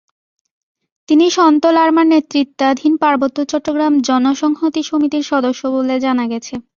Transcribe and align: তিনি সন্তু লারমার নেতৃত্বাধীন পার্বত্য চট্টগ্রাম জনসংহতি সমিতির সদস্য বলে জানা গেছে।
তিনি 1.09 1.25
সন্তু 1.37 1.67
লারমার 1.71 2.07
নেতৃত্বাধীন 2.13 2.93
পার্বত্য 3.03 3.37
চট্টগ্রাম 3.51 3.93
জনসংহতি 4.07 4.81
সমিতির 4.89 5.25
সদস্য 5.31 5.61
বলে 5.75 5.95
জানা 6.05 6.25
গেছে। 6.31 6.53